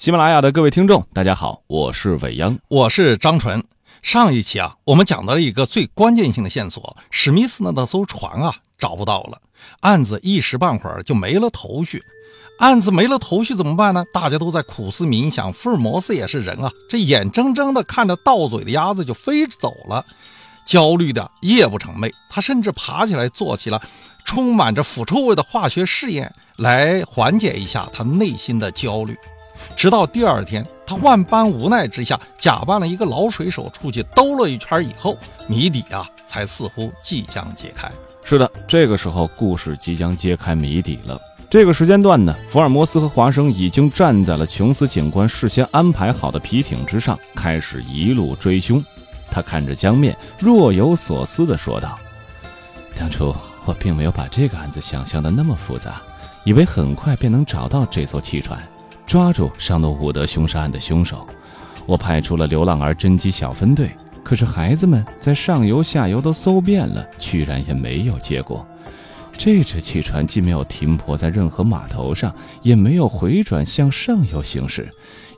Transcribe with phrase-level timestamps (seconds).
[0.00, 3.62] 喜马拉雅的各位听众，大家好，我是伟央，我是张纯。
[4.00, 9.38] 上一期啊，我们讲到了一个最关键性的线索：史密斯的那艘船啊，找不到了，
[9.80, 12.02] 案子一时半会儿就没了头绪。
[12.60, 14.02] 案子没了头绪怎么办呢？
[14.10, 15.52] 大家都在苦思冥想。
[15.52, 20.02] 福尔摩斯也是人啊，这眼睁睁的看着到嘴的鸭子就飞走了，
[20.64, 22.10] 焦虑的夜不成寐。
[22.30, 23.78] 他甚至爬起来做起了
[24.24, 29.14] 充满着腐臭味的化学试验，来缓解一下他内心的焦虑。
[29.76, 37.90] 直到第二天，他万般无奈之下，假扮了一个老水手出去兜了一圈以后，谜底啊，才似乎即将解开。
[38.24, 41.20] 是的，这个时候故事即将揭开谜底了。
[41.48, 48.80] 这个时间段呢，福尔摩斯和华生已经站在了琼斯警官事先安排好的皮艇之上，开始一路追凶。
[49.32, 51.98] 他看着江面，若有所思地说道
[52.96, 53.34] ：“当初
[53.64, 56.00] 我并没有把这个案子想象的那么复杂，
[56.44, 58.60] 以为很快便能找到这艘汽船。”
[59.10, 61.26] 抓住上诺伍德凶杀案的凶手，
[61.84, 63.90] 我派出了流浪儿侦缉小分队。
[64.22, 68.64] 可是孩子们在上游下游都搜遍了，居然也没有结果。
[69.36, 74.88] 这只汽船既没有停泊在任何码头上，也没有回转向上游行驶，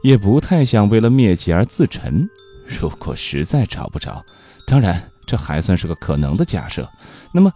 [0.03, 2.29] 也不太像为了灭迹而自沉。
[2.67, 4.23] 如果实在找不着，
[4.67, 6.87] 当然这还算是个可能的假设。
[7.33, 7.51] 那么，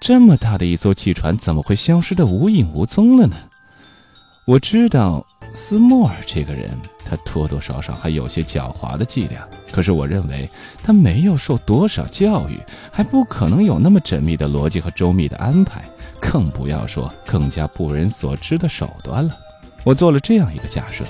[0.00, 3.36] 这么大的一艘汽船怎么会消失得无影无踪了呢？
[4.48, 5.24] 我知道。
[5.52, 6.70] 斯莫尔这个人，
[7.04, 9.46] 他多多少少还有些狡猾的伎俩。
[9.72, 10.48] 可是我认为
[10.82, 15.84] 他没有受多少教育，还不可能有那么缜密的逻辑和周密的安排，
[16.20, 19.36] 更不要说更加不为人所知的手段了。
[19.84, 21.04] 我做了这样一个假设：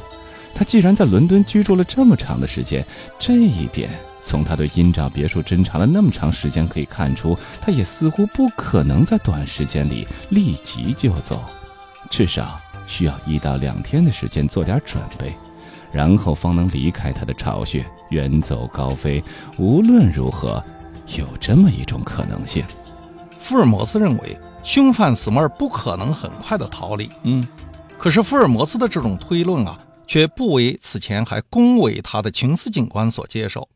[0.55, 2.85] 他既然在伦敦居住了这么长的时间，
[3.19, 3.91] 这一点
[4.23, 11.43] 从他对阴沼别墅侦查了那么长时间可以看出，他也似乎不可能在短时间里立即就走，
[12.11, 12.61] 至少。
[12.91, 15.33] 需要一到两天的时间做点准备，
[15.93, 19.23] 然后方能离开他的巢穴，远走高飞。
[19.59, 20.61] 无论如何，
[21.17, 22.65] 有这么一种可能性。
[23.39, 27.09] 福尔摩斯认为，凶犯斯莫尔不可能很快的逃离。
[27.23, 27.47] 嗯，
[27.97, 33.69] 可是福尔摩斯的这种推论啊，却不为此前还恭维他的琼斯警官所接受。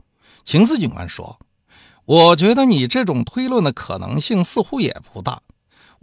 [0.43, 1.39] 琼斯警官说
[2.05, 5.41] ：“我觉得你这种推论的可能性似乎也不大。”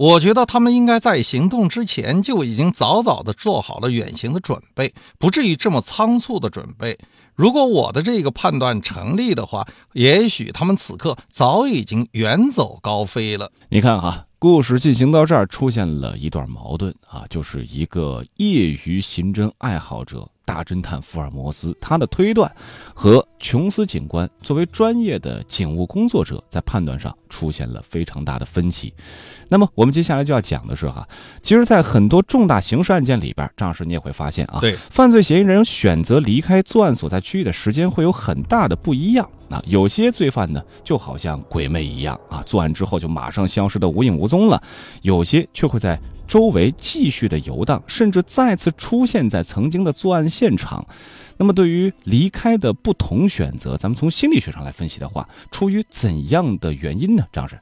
[0.02, 6.98] 我觉得他们应该在行动之前就已经早早的做好了远行的准备，不至于这么仓促的准备。
[7.36, 13.52] 如果我的这个判断成立的话，也许他们此刻早已经远走高飞了。
[13.70, 20.28] 你看哈，故事进行到这儿，出现了一段矛盾啊，就是一个业余刑侦爱好者。
[20.46, 22.54] 大侦探福尔摩斯，他的推断
[22.94, 28.94] 和琼斯警官作为专业的警务工作者在判断上出现了非常大的分歧。
[29.48, 31.08] 那么，我们接下来就要讲的是哈，
[31.42, 39.30] 其实，在很多重大刑事案件里边，张老师你也会发现啊，对，犯罪嫌疑人选择离开作案所在区域的时间会有很大的不一样。
[39.50, 44.58] 啊，有些罪犯呢，就好像鬼魅一样啊，作案之后就马上消失的无影无踪了；
[45.02, 46.00] 有些却会在。
[46.32, 50.88] 周围继续的游荡，甚至再次出现在曾经的作案现场。
[51.36, 57.26] 那么，对于离开的不同选择，咱们从心理学上来分析的话，出于怎样的原因呢？
[57.34, 57.60] 张老师？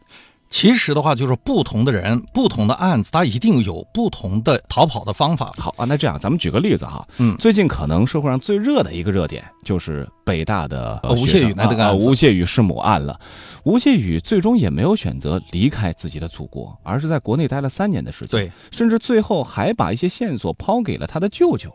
[0.50, 5.54] 其实的话，就是不同的人、不同的案子，他一定有不同的逃跑的方法。
[5.58, 7.08] 好啊，那这样，咱们举个例子哈。
[7.18, 13.20] 嗯，最近可能社会上最热的一个热点就是北大的吴谢宇那个案子，吴谢宇弑母案了。
[13.64, 18.30] 吴谢宇最终也没有选择离开自己的祖国，而是在国内待了三年的时间。
[18.30, 21.72] 对，甚至最后还把一些线索抛给了他的舅舅。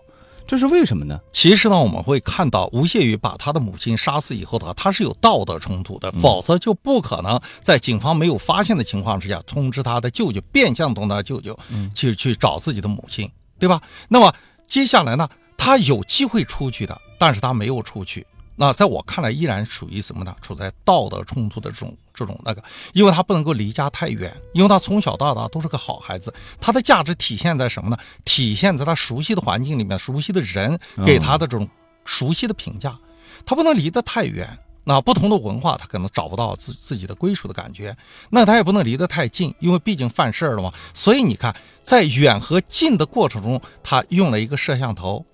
[0.47, 1.19] 这是为什么呢？
[1.33, 11.59] 其实呢，我们会看到吴谢宇把他的母亲杀死以后的话，他是有道德冲突的，否则就不可能在警方没有发现的情况之下通知他的舅舅，变相通知他舅舅
[11.95, 13.81] 去去找自己的母亲，对吧？
[14.09, 14.33] 那么
[14.69, 18.27] 接下来呢，他有机会出去的，但是他没有出去。
[18.57, 20.35] 那在我看来，依然属于什么呢？
[20.41, 27.97] 处在道德冲突的这种这种那个，因为他不能够离家太远，因为他从小到大都是个好孩子，他的价值体现在什么呢？
[28.25, 31.69] 体现在他熟悉的环境里面，熟悉的人给他的这种
[32.05, 32.97] 熟悉的评价，
[33.45, 34.59] 他不能离得太远。
[34.87, 37.97] 那不同的文化，他可能找不到自自己的归属的感觉。
[38.29, 40.71] 那他也不能离得太近，因为毕竟犯事儿了嘛。
[40.93, 45.25] 所以你看，在远和近的过程中，他用了一个摄像头。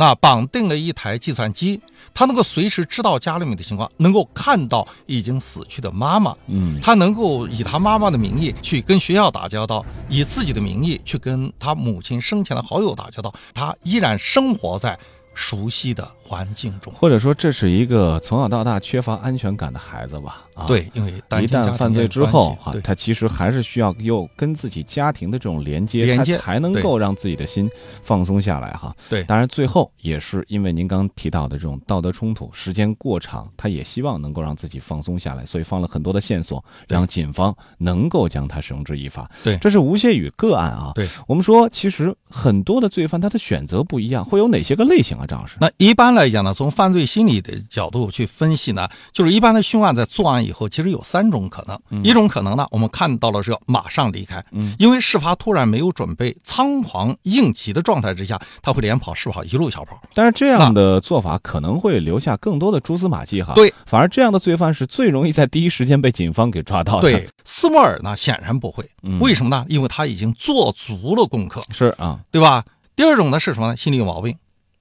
[0.00, 1.80] 那绑定了一台计算机，
[2.14, 6.36] 他能够随时知道家里面的情况，能够看到已经死去的妈妈。
[6.46, 13.34] 嗯，他能够以他妈妈的名义去跟学校打交道，以自己的名义去跟他母亲生前的好友打交道。
[13.52, 14.96] 他依然生活在
[15.38, 16.92] 熟悉的环境中。
[16.92, 20.42] 或者说，这是一个从小到大缺乏安全感的孩子吧？
[20.56, 27.70] 啊，对，因为一旦犯罪之后啊，他其实还是需要又跟自己家庭的这种连接，连接他才能够让自己的心
[28.02, 28.92] 放松下来哈。
[29.08, 39.30] 对当然最后也是因为您刚提到的这种道德冲突，时间过长，他也希望能够让自己放松下来，所以放了很多的线索，让警方能够将他绳之以法。
[39.44, 40.90] 对这是吴谢宇个案啊。
[40.96, 45.24] 对，我们说其实很多的罪犯他的选择不一样，会有哪些个类型啊？
[45.60, 51.78] 那一般来讲呢，从犯罪心理的角度去分析呢，就是一般的凶案在作案以后，其实有三种可能。
[52.02, 60.00] 一种可能呢，我们看到了是要马上离开，嗯，因为事发突然没有准备，仓皇应急的状态之下，他会连跑是跑，一路小跑。
[60.14, 63.52] 但是这样的做法可能会留下更多的蛛丝马迹哈。
[63.54, 67.02] 对，反而这样的罪犯是最容易在第一时间被警方给抓到的。
[67.02, 69.64] 对，斯莫尔呢显然不会，嗯为什么呢？
[69.68, 72.64] 因为他已经做足了功课，是啊，对吧？
[72.96, 73.76] 第二种呢是什么呢？
[73.76, 74.36] 心理有毛病。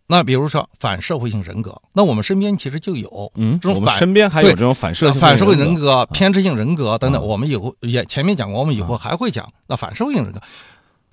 [0.10, 9.48] 那比如说反社会性人格，那我们身边其实就有，嗯，这种反身边还有对这种反社性反社会人人格、偏执性人格等等，啊我们以后也前面讲过，我们以后还会讲。
[9.68, 10.42] 那反社会性人格，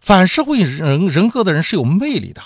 [0.01, 2.41] 反社会人人格的人是有魅力的，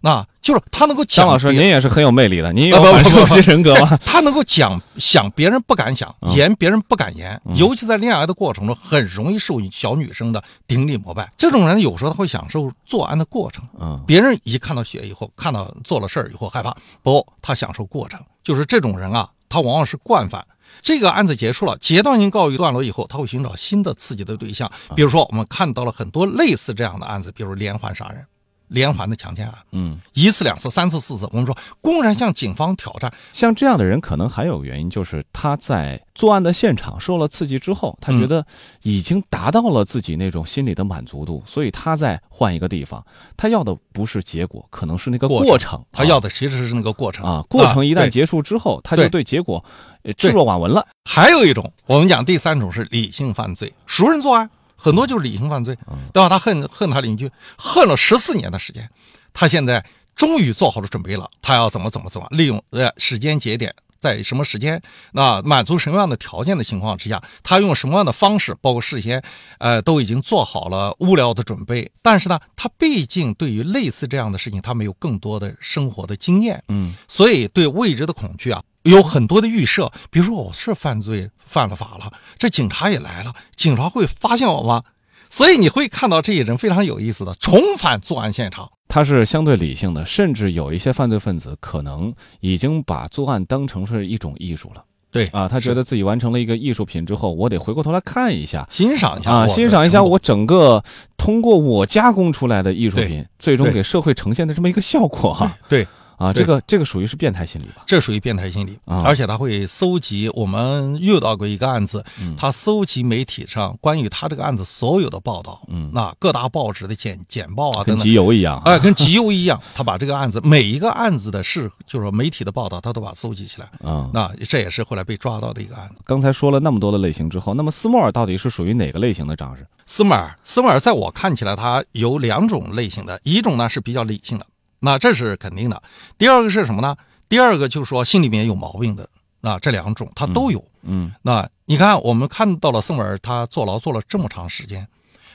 [0.00, 3.98] 那就是他能够讲张老师，您也是很有魅力的，您有啊不反社不不会人格吗？
[4.04, 11.30] 他能够讲想别人不敢想，嗯言别人不敢言，嗯尤其在恋爱的过程中，很容易受小女生的顶礼膜拜。
[11.36, 18.18] 这种人有时候他会享受作案的过程，嗯别人一看到血以后，看到做了事儿以后害怕，不，他享受过程。
[18.42, 20.44] 就是这种人啊，他往往是惯犯。
[20.80, 24.70] 这个案子结束了，阶段性告一段落以后，他会寻找新的刺激的对象。
[24.96, 28.24] 比如说，我们看到了很多类似这样的案子，比如连环杀人、
[28.70, 38.46] 连环的强奸案，嗯，一次、两次、三次、四次，我们说公然向警方挑战，像这样的人，可能还有原因，就是他在作案的现场受了刺激之后，他觉得
[38.82, 43.04] 已经达到了自己那种心理的满足度，所以他再换一个地方，
[43.36, 45.84] 他要的不是结果，可能是那个过程。
[45.90, 47.26] 他要的其实是那个过程。
[47.26, 49.24] 啊，过程一旦结束之后，他就对对。
[49.24, 49.64] 结果
[50.02, 50.86] 呃置若罔闻了。
[51.04, 54.48] 还有一种，我们讲第三种是理性犯罪，熟人作案，
[54.80, 56.28] 很多就是理性犯罪，嗯对吧？
[56.28, 58.88] 他恨恨他邻居，恨了十四年的时间，
[59.32, 59.84] 他现在
[60.16, 63.74] 终于做好了准备了，他要怎么怎么怎么利用呃时间节点。
[64.00, 64.80] 在什么时间，
[65.12, 69.22] 那满足什么样的条件的情况之下，他用什么样的方式，包括事先，
[69.58, 71.92] 呃，都已经做好了物料的准备。
[72.00, 79.90] 但是呢，他毕竟对于类似这样的事情，他没有更多的生活的经验，嗯所以对未知的恐惧啊，有很多的预设。
[80.10, 84.82] 比如说，我是犯罪犯了法了，这警察也来了，警察会发现我吗？
[85.28, 88.70] 所以你会看到这些人非常有意思的重返作案现场。
[88.88, 94.84] 他是相对理性的，甚至有一些犯罪分子可能已经把作案当成是一种艺术了。
[95.12, 100.82] 对啊，他觉得自己完成了一个艺术品之后，我得回过头来看一下欣赏一下啊，欣赏一下我整个
[101.16, 105.56] 通过我加工出来的艺术品，最终给社会呈现的这么一个效果哈。
[105.68, 105.86] 对
[106.20, 107.82] 啊，这个这个属于是变态心理吧？
[107.86, 110.28] 这属于变态心理，啊而且他会搜集。
[110.34, 118.62] 我们遇到过一个案子，嗯他搜集媒体上关于他这个案子所有的报道，嗯那各大报纸的简简报啊跟集邮一样啊。
[118.66, 123.70] 哎，跟集邮一样， 他把这个案子每一个案子的事，就是说媒体的报道，他都把它搜集起来。
[123.82, 126.02] 嗯，那这也是后来被抓到的一个案子。
[126.04, 129.34] 刚才说了那么多的类型之后，那么斯莫尔到底是属于哪个类型的？
[129.34, 129.66] 张老师？
[129.86, 134.46] 斯莫尔，斯莫尔在我看起来，他有两种类型的，一种呢是比较理性的，
[134.80, 135.82] 那这是肯定的。
[136.18, 136.96] 第二个是什么呢？
[137.28, 139.08] 第二个就是说心里面有毛病的，
[139.40, 140.64] 那这两种他都有。
[140.82, 144.88] 嗯那你看，我们看到了斯莫尔他坐牢坐了这么长时间，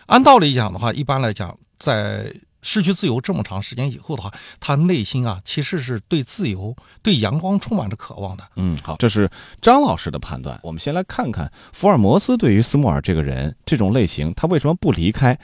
[0.07, 8.43] 按道理讲的话，一般来讲，在失去自由这么长时间以后的话，他内心啊其实是对自由、对阳光充满着渴望的。
[8.55, 9.29] 嗯，好，这是
[9.61, 10.59] 张老师的判断。
[10.63, 15.39] 我们先来看看福尔摩斯对于斯莫尔这个人这种类型，他为什么不离开？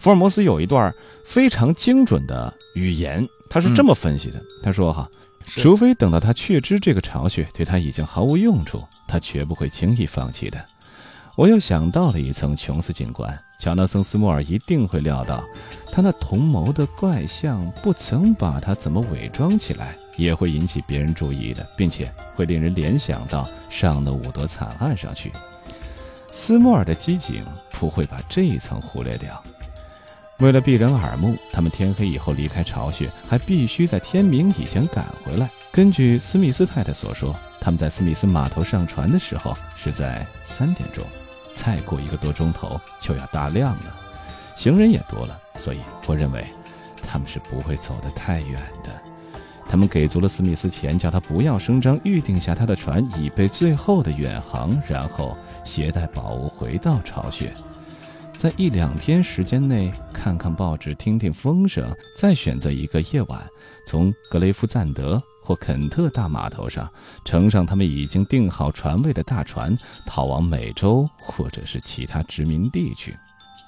[0.00, 0.92] 福尔摩斯有一段
[1.24, 3.24] 非常精准的语言，
[3.54, 5.08] 他是这么分析的：他说哈。
[5.46, 10.58] 除非等到他确知这个巢穴对他已经毫无用处，他绝不会轻易放弃的。
[11.36, 15.44] 我又想到了一层琼斯警官，乔纳森·斯莫尔一定会料到，
[15.92, 25.30] 他那同谋的怪相不曾把他怎么伪装起来，也会引起别人注意的，并且会令人联想到上的伍德惨案上去。
[26.32, 29.40] 斯莫尔的机警不会把这一层忽略掉。
[30.40, 35.48] 为了避人耳目，他们天黑以后离开巢穴，还必须在天明以前赶回来。
[35.70, 41.04] 根据斯密斯太太所说，他们在斯密斯码头上船的时候是在三点钟，
[41.54, 43.94] 再过一个多钟头就要大亮了，
[44.56, 46.44] 行人也多了，所以我认为
[47.06, 48.90] 他们是不会走得太远的。
[49.66, 57.52] 他们给足了斯密斯钱，叫他不要声张，预定下他的船，以备最后的远航，然后携带宝物回到巢穴。
[58.36, 63.42] 在一两天时间内看看报纸、听听风声，再选择一个夜晚，
[63.86, 66.86] 从格雷夫赞德或肯特大码头上
[67.24, 73.16] 乘上他们已经订好船位的大船，逃往美洲或者是其他殖民地去。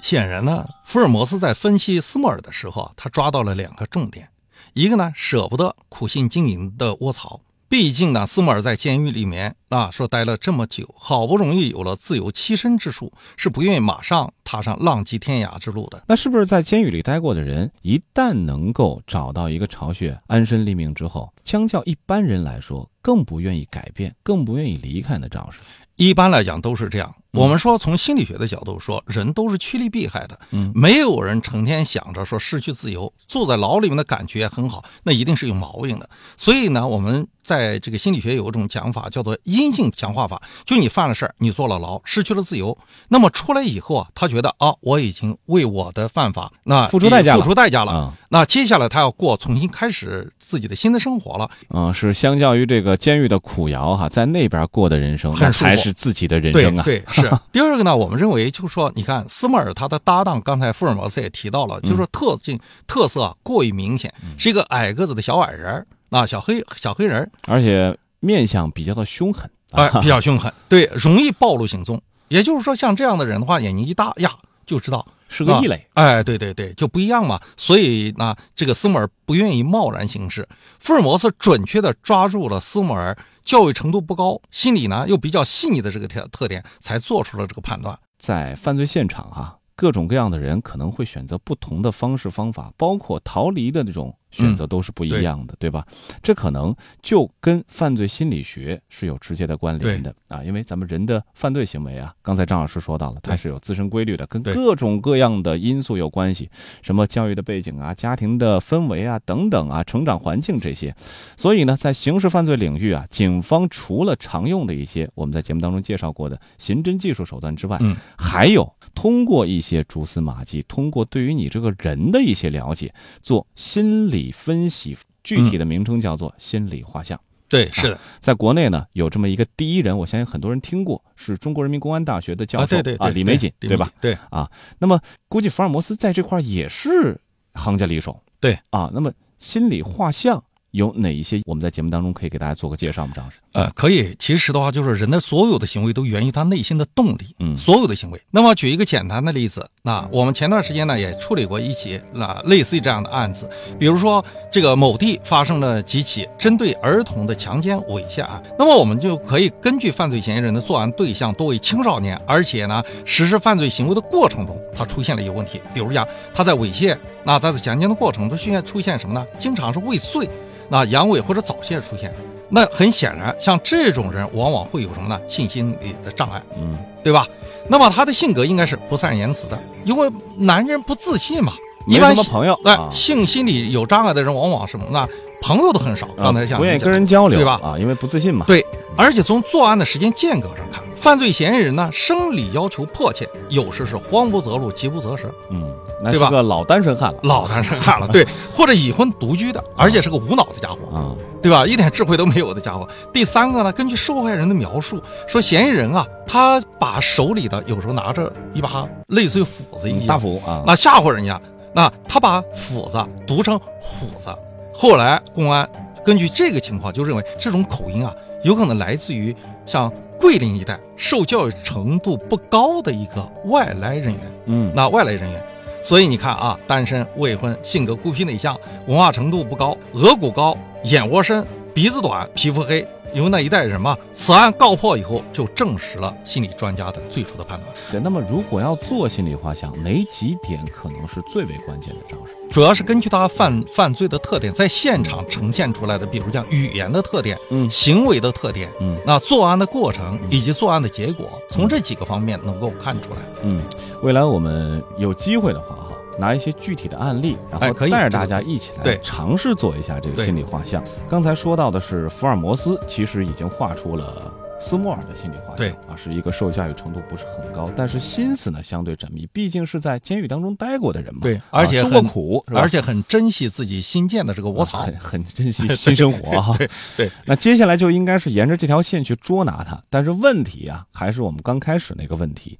[0.02, 4.28] 显然呢，福尔摩斯在分析斯莫尔的时候，他抓到了两个重点，
[4.74, 7.40] 一个呢舍不得苦心经营的窝巢。
[7.68, 16.04] 毕竟呢，斯莫尔在监狱里面啊，说待了这么久，好不容易有了自由栖身之处，是不愿意马上踏上浪迹天涯之路的。
[16.06, 25.28] 那是不是在监狱里待过的人，一旦能够找到一个巢穴，安身立命之后，相较一般人来说，更不愿意改变，更不愿意离开呢？
[25.28, 25.58] 赵氏，
[25.96, 27.12] 一般来讲都是这样。
[27.36, 30.38] 我们说，从心理学的角度说，人都是趋利避害的。
[30.50, 36.08] 嗯，没有人成天想着说失去自由，坐在牢里面的感觉很好，那一定是有毛病的。
[36.36, 40.40] 所以呢，我们在这个心理学有一种讲法，叫做阴性强化法。
[40.64, 42.76] 就你犯了事儿，你坐了牢，失去了自由，
[43.08, 47.92] 那么出来以后啊，他觉得啊，我已经为我的犯法那付出代价，付出代价了。
[47.92, 51.50] 啊，那接下来他要过重新开始自己的新的生活了。
[51.68, 56.82] 嗯，是相较于这个监狱的苦窑哈，在那边过的人生，那才是自己的人生啊。
[56.82, 57.25] 对，是。
[57.52, 58.06] 第二个呢，我。
[58.06, 72.00] 们认为，就是说，你看斯莫尔他的搭档，刚才福尔摩斯也提到了，就是说特性特色啊过于明显，是一个矮个子的小矮人啊，小黑小黑人，而且面相比较的凶狠，哎， 比较凶狠，对，容易暴露行踪。
[72.28, 74.30] 也就是说，像这样的人的话，眼睛一大呀，
[74.64, 75.84] 就知道是个异类。
[75.94, 77.40] 哎，对对对，就不一样嘛。
[77.56, 80.48] 所以呢，这个斯莫尔不愿意贸然行事。
[80.78, 83.18] 福尔摩斯准确的抓住了斯莫尔。
[83.46, 87.96] 教育程度不高，心理呢又比较细腻的这个特特点，才做出了这个判断。
[88.18, 94.18] 在犯罪现场，啊，各种各样的人可能会选择不同的方式方法，包括逃离的那种。
[94.30, 95.86] 选择都是不一样的，对吧？
[96.22, 106.50] 这可能就跟犯罪心理学是有直接的关联的啊，因为咱们人的犯罪行为啊，刚才张老师说到了，它是有自身规律的，跟各种各样的因素有关系，
[106.82, 110.94] 什么教育的背景啊、家庭的氛围啊等等啊、成长环境这些。
[111.36, 122.92] 所以呢，在刑事犯罪领域啊，警方除了常用的一些我们在节目当中介绍过的刑侦技术手段之外，嗯，还有通过一些蛛丝马迹，通过对于你这个人的一些了解，
[123.22, 124.25] 做心理。
[124.32, 127.20] 分析具体的名称叫做心理画像。
[127.48, 133.90] 对，是的，在国内呢有这么一个第一人，我相信很多人听过，是中国人民公安大学的教授，对对啊，李玫瑾，对吧？
[134.00, 137.20] 对啊，那么估计福尔摩斯在这块也是
[137.54, 138.20] 行家里手。
[138.40, 140.42] 对啊，那么心理画像。
[140.72, 143.12] 有哪一些我们在节目当中可以给大家做个介绍吗？
[143.16, 144.14] 张老师，呃，可以。
[144.18, 148.20] 其实的话，就是人的所有的行为都源于他内心的动力，嗯，所有的行为。
[148.30, 166.96] 那么举一个简单的例子，那我们前段时间呢也处理过一起那类似于这样的案子，比如说这个某地发生了几起针对儿童的强奸猥亵案，那么我们就可以根据犯罪嫌疑人的作案对象多为青少年，而且呢实施犯罪行为的过程中他出现了一个问题，比如讲他在猥亵，
[167.26, 169.26] 那在这讲经的过程中出现出现什么呢？
[169.36, 170.28] 经常是未遂。
[170.68, 172.12] 那阳痿或者早泄出现，
[172.48, 175.20] 那很显然，像这种人往往会有什么呢？
[175.28, 177.26] 性心理的障碍，嗯，对吧？
[177.68, 181.52] 那么他的性格应该是不善言辞的，因为男人不自信嘛。
[181.88, 185.08] 一般朋友，哎，性心理有障碍的人往往什么呢？
[185.40, 186.08] 朋友都很少。
[186.16, 187.60] 刚才像不愿意跟人交流，对吧？
[187.62, 188.44] 啊，因为不自信嘛。
[188.48, 188.64] 对，
[188.96, 195.30] 而且从作案的时间间隔上看，犯罪嫌疑人呢，生理要求迫切，有时是慌不择路，急不择食。
[195.50, 195.70] 嗯。
[196.02, 198.22] 那是个老单身汉了，老单身汉了，对，
[198.54, 201.66] 或者已婚独居的，而且是个无脑的家伙，啊，对吧？
[201.66, 202.86] 一点智慧都没有的家伙。
[203.14, 211.40] 第三个呢，根据受害人的描述，说嫌疑人啊，他把手里的有时候拿着一把类似于斧子一样大斧啊，那吓唬人家，
[211.72, 214.28] 那他把斧子读成虎子。
[214.74, 215.66] 后来公安
[216.06, 219.34] 根据这个情况就认为，这种口音啊，有可能来自于
[219.66, 225.42] 像桂林一带受教育程度不高的一个外来人员，嗯，那外来人员。
[225.82, 231.44] 所以你看啊，单身、未婚、性格孤僻内向、文化程度不高、额骨高、眼窝深、
[231.74, 232.86] 鼻子短、皮肤黑。
[233.16, 237.72] 因为那一代人嘛，此案告破以后，就证实了心理专家的最初的判断。
[237.90, 242.00] 对，那么如果要做心理画像，哪几点可能是最为关键的？
[242.10, 253.20] 张老师，主要是根据他犯犯罪的特点，在现场呈现出来的，比如像语言的特点，嗯，行为的特点，嗯，那作案的过程以及作案的结果，从这几个方面能够看出来。
[253.44, 253.62] 嗯，
[254.02, 255.78] 未来我们有机会的话。
[256.18, 260.82] 拿一些具体的案例，然后带着大家一起来尝试做一下这个心理画像。
[261.08, 271.20] 刚才说到的是福尔摩斯，其实已经画出了斯莫尔的心理画像啊，是一个受教育程度不是很高，但是心思呢相对缜密，毕竟是在监狱当中待过的人嘛。
[271.22, 276.56] 对，而且受过苦，而且很珍惜自己新建的这个窝巢，很 很珍惜 新生活哈。
[276.56, 282.58] 对对，那接下来就应该是沿着这条线去捉拿他，但是问题啊，还是我们刚开始那个问题，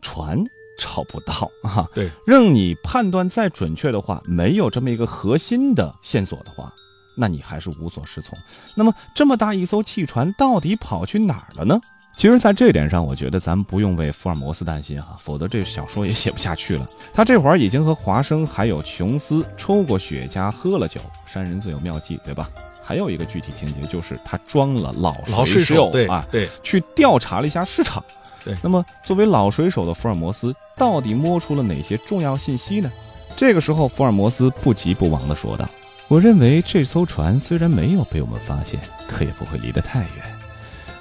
[0.00, 0.44] 船。
[0.78, 1.86] 找不到啊。
[1.94, 6.72] 对，任你判断再准确的话，没有这么一个核心的线索的话，
[7.16, 8.36] 那你还是无所适从。
[8.74, 11.80] 那么这么大一艘汽船到底跑去哪儿了呢？
[12.16, 16.86] 其实，在这点上，我觉得咱们不用为福尔摩斯担心啊，否则这小说也写不下去了。
[17.12, 22.48] 他这会儿已经和华生还有琼斯抽过雪茄，喝了酒，山人自有妙计，对吧？
[22.82, 28.02] 还有一个具体情节就是他装了老老水手，对啊，对，去调查了一下市场。
[28.46, 32.88] 对，那么作为老水手的福尔摩斯，到底摸出了哪些重要信息呢？
[33.36, 35.68] 这个时候，福尔摩斯不急不忙地说道
[36.06, 40.10] ：“我认为这艘船虽然没有被我们发现，可也不会离得太远。”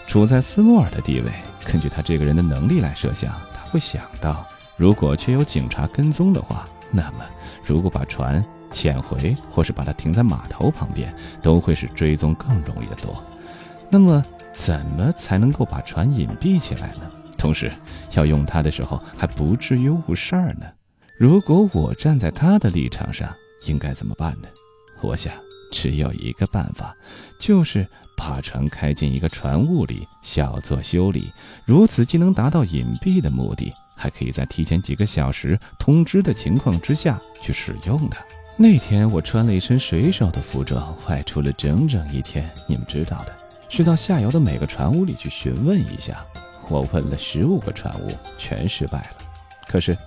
[0.07, 1.31] 处在斯莫尔的地位，
[1.63, 4.43] 根据他这个人的能力来设想，他会想到，
[4.75, 7.19] 如果却有警察跟踪的话，那么
[7.63, 13.23] 如果把船潜回，或是把它停在码头旁边，都会使追踪更容易得多。
[13.87, 17.11] 那么，怎么才能够把船隐蔽起来呢？
[17.45, 17.71] 同时，
[18.13, 20.65] 要用它的时候还不至于误事儿呢？
[21.19, 23.31] 如果我站在他的立场上，
[23.67, 24.47] 应该怎么办呢？
[25.03, 25.31] 我想，
[25.71, 26.95] 只有一个办法，
[27.37, 27.85] 就是。
[28.17, 31.29] 把船开进一个船坞里，小做修理，
[31.65, 38.23] 如此既能达到隐蔽的目的，还可以在提前几个小时通知的情况之下去使用它。
[38.55, 42.49] 那天我穿了一身水手的服装，外出了整整一天。
[42.69, 43.37] 你们知道的，
[43.67, 46.25] 是到下游的每个船坞里去询问一下。
[46.69, 49.25] 我问了十五个船坞，全失败了。
[49.67, 49.97] 可是，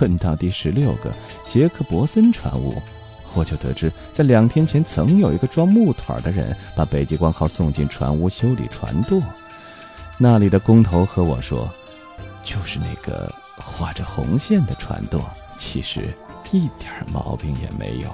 [0.00, 1.10] 问到第十六个
[1.46, 2.74] 杰克伯森船坞。
[3.34, 9.20] 我就得知，在两天前，曾有一个装木腿的人把北极光号送进船坞修理船舵。
[10.16, 11.68] 那里的工头和我说，
[12.42, 15.20] 就是那个画着红线的船舵，
[15.58, 16.14] 其实
[16.50, 18.08] 一点毛病也没有。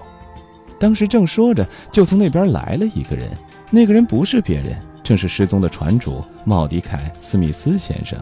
[0.76, 3.30] 当时正说着，就从那边来了一个人。
[3.70, 8.18] 那个人不是别人，正是失踪的船主茂迪凯·斯密斯先生。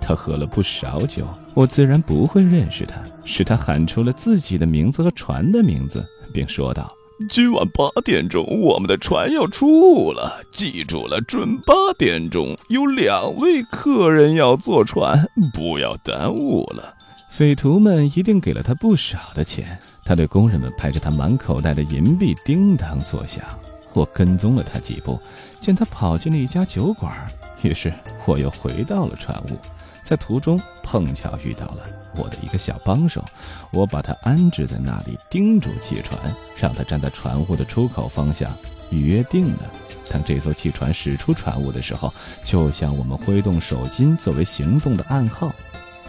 [0.00, 2.96] 他喝了不少酒，我自然不会认识他。
[3.24, 6.04] 是他喊出了自己的名字和船的名字。
[6.32, 6.92] 并说道
[7.30, 10.42] ：“今晚八点钟，我们的船要出了。
[10.52, 12.56] 记住了，准八点钟。
[12.68, 16.92] 有两位客人要坐船，不要耽误了。”
[17.30, 19.78] 匪徒们一定给了他不少的钱。
[20.04, 23.42] 他对工人们拍着他满口袋的银币，叮当作响。
[23.94, 25.20] 我跟踪了他几步，
[25.60, 27.30] 见他跑进了一家酒馆，
[27.62, 27.92] 于是
[28.26, 29.58] 我又回到了船坞。
[30.02, 31.78] 在途中碰巧遇到了
[32.16, 33.24] 我的一个小帮手，
[33.72, 36.18] 我把他安置在那里，叮嘱汽船，
[36.56, 38.52] 让他站在船坞的出口方向。
[38.90, 39.70] 约定了，
[40.10, 42.12] 当这艘汽船驶出船坞的时候，
[42.44, 45.50] 就向我们挥动手巾作为行动的暗号。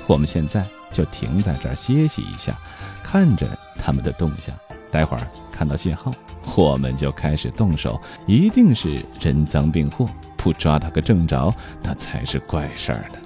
[0.08, 2.54] 我们现在就停在这儿歇息一下，
[3.02, 4.54] 看着他们的动向。
[4.92, 6.12] 待会儿看到信号，
[6.56, 8.00] 我们就开始动手。
[8.28, 13.20] 一定是人赃并获，不抓他个正着，那才是怪事儿呢。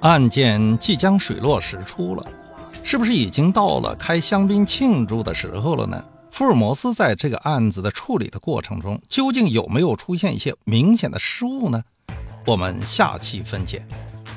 [0.00, 2.26] 案件即将水落石出了，
[2.82, 6.04] 是不是已经到了开香槟庆祝的时候了呢？
[6.30, 11.82] 福尔摩斯在这个案子的处理的过程中，究竟有没有出现一些明显的失误呢？
[12.44, 13.86] 我们下期分解。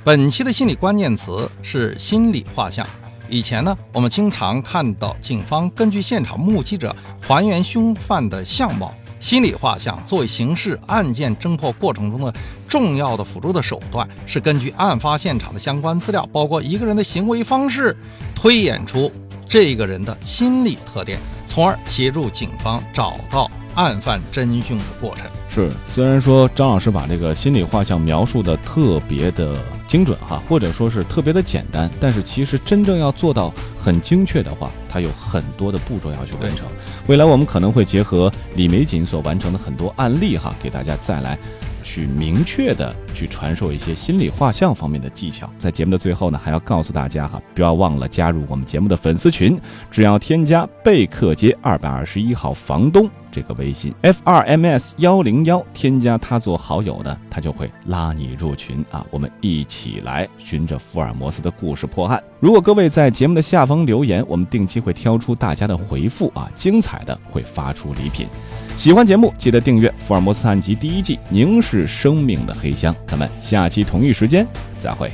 [0.03, 2.87] 本期的心理关键词是心理画像。
[3.29, 8.93] 以前呢，我们经常看到警方根据现场目击者还原凶犯的相貌。
[9.19, 12.31] 心理画像作为刑事案件侦破过程中的
[12.67, 17.97] 重要的辅助的手段，是根据案发现场的相关资料，包括一个人的行为方式，
[18.35, 19.11] 推演出
[19.49, 25.25] 这个人的心理特点，从而协助警方找到案犯真凶的过程。
[25.49, 29.57] 是，虽然说张老师把这个心理画像描述的特别的
[29.88, 36.67] 精准哈，或者说是特别的简单，但是其实真正要做到很精确的话，它有很多的步骤要去完成。
[37.07, 41.39] 未来我们可能会结合李玫瑾所完成的很多案例哈，给大家再来。
[41.88, 49.58] 去明确的去传授一些心理画像方面的技巧，在节目的最后呢，还要告诉大家哈，不要忘了加入我们节目的粉丝群，
[49.89, 62.21] 只要添加贝克街二百二十一号房东这个微信 F R M S 幺零幺，添加他做好友呢，他就会拉你入群啊，我们一起来寻着福尔摩斯的故事破案。
[62.41, 68.28] 如果各位在节目的下方留言，我们定期会挑出大家的回复啊，精彩的会发出礼品。
[68.77, 72.93] 喜欢节目，记得订阅《福尔摩斯探案集》第一季《凝视生命的黑箱》。
[73.07, 74.45] 咱们下期同一时间
[74.77, 75.11] 再会。